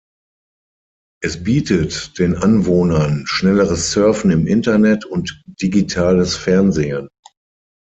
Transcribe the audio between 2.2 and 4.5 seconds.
Anwohnern schnelleres Surfen im